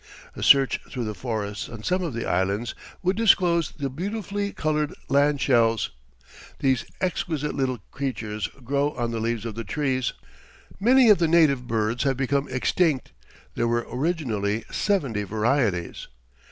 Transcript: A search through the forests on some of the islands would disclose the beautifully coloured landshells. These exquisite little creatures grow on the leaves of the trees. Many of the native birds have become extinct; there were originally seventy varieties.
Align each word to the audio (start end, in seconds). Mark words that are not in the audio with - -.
A 0.35 0.41
search 0.41 0.79
through 0.89 1.03
the 1.03 1.13
forests 1.13 1.69
on 1.69 1.83
some 1.83 2.01
of 2.01 2.15
the 2.15 2.25
islands 2.25 2.73
would 3.03 3.15
disclose 3.15 3.69
the 3.69 3.87
beautifully 3.87 4.51
coloured 4.51 4.95
landshells. 5.09 5.91
These 6.57 6.85
exquisite 6.99 7.53
little 7.53 7.77
creatures 7.91 8.47
grow 8.63 8.93
on 8.93 9.11
the 9.11 9.19
leaves 9.19 9.45
of 9.45 9.53
the 9.53 9.63
trees. 9.63 10.13
Many 10.79 11.11
of 11.11 11.19
the 11.19 11.27
native 11.27 11.67
birds 11.67 12.01
have 12.03 12.17
become 12.17 12.47
extinct; 12.49 13.11
there 13.53 13.67
were 13.67 13.85
originally 13.91 14.65
seventy 14.71 15.21
varieties. 15.21 16.07